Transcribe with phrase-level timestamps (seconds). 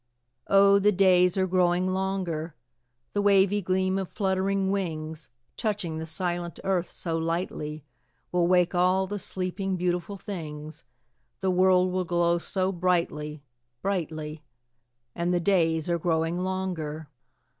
[0.47, 2.55] Oh, the days are growing longer,
[3.13, 7.83] The wavy gleam of fluttering wings, Touching the silent earth so lightly,
[8.31, 10.85] Will wake all the sleeping, beautiful things,
[11.41, 13.43] The world will glow so brightly
[13.83, 14.43] brightly;
[15.13, 17.07] And the days are growing longer.